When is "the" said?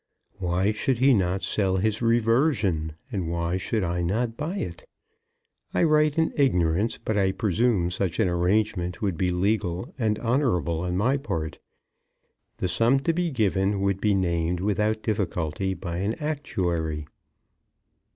12.57-12.67